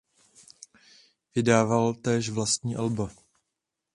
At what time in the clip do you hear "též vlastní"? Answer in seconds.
1.93-2.75